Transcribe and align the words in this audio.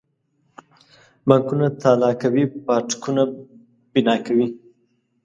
بانکونه 1.27 1.67
تالا 1.81 2.11
کوي 2.21 2.43
پاټکونه 2.65 3.23
بنا 3.91 4.15
کوي. 4.25 4.47